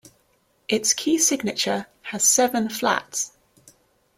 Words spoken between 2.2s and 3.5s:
seven flats.